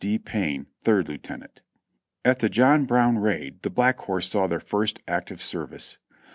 D. 0.03 0.17
Payne, 0.17 0.65
third 0.79 1.07
lieutenant. 1.07 1.61
At 2.25 2.39
the 2.39 2.49
John 2.49 2.85
Brown 2.85 3.19
raid 3.19 3.61
the 3.61 3.69
Black 3.69 3.99
Horse 3.99 4.27
saw 4.31 4.47
their 4.47 4.59
first 4.59 4.97
active 5.07 5.43
service. 5.43 5.99